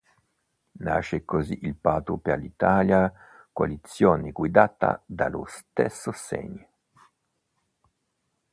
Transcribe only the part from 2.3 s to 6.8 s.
l'Italia, coalizione guidata dallo stesso Segni.